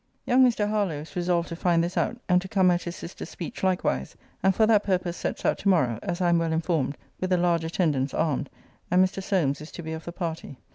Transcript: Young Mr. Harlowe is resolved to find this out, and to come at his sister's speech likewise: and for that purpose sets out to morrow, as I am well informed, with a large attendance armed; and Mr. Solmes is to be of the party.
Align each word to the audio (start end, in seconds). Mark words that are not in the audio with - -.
Young 0.25 0.43
Mr. 0.43 0.67
Harlowe 0.67 1.01
is 1.01 1.15
resolved 1.15 1.47
to 1.49 1.55
find 1.55 1.83
this 1.83 1.95
out, 1.95 2.19
and 2.27 2.41
to 2.41 2.47
come 2.47 2.71
at 2.71 2.81
his 2.81 2.95
sister's 2.95 3.29
speech 3.29 3.61
likewise: 3.61 4.15
and 4.41 4.55
for 4.55 4.65
that 4.65 4.81
purpose 4.83 5.15
sets 5.15 5.45
out 5.45 5.59
to 5.59 5.69
morrow, 5.69 5.99
as 6.01 6.21
I 6.21 6.29
am 6.29 6.39
well 6.39 6.53
informed, 6.53 6.97
with 7.19 7.31
a 7.31 7.37
large 7.37 7.63
attendance 7.63 8.11
armed; 8.11 8.49
and 8.89 9.05
Mr. 9.05 9.21
Solmes 9.21 9.61
is 9.61 9.71
to 9.73 9.83
be 9.83 9.93
of 9.93 10.05
the 10.05 10.11
party. 10.11 10.57